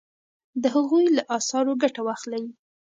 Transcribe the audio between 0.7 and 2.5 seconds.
هغوی له اثارو ګټه واخلئ.